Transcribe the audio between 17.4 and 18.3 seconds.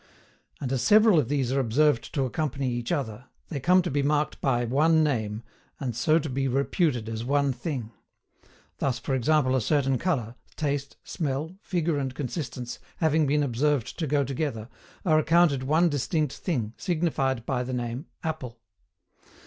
by the name